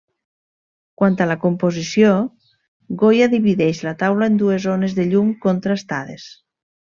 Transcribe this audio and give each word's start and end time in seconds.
Quant 1.01 1.17
a 1.25 1.27
la 1.31 1.35
composició, 1.43 2.13
Goya 3.03 3.27
divideix 3.35 3.83
la 3.89 3.93
taula 4.05 4.31
en 4.33 4.41
dues 4.45 4.65
zones 4.65 4.97
de 5.01 5.07
llum 5.13 5.31
contrastades. 5.45 6.27